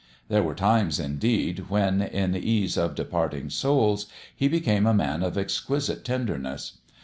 [0.29, 5.21] There were times, indeed, when, in ease of de parting souls, he became a man
[5.21, 6.79] of exquisite ten derness.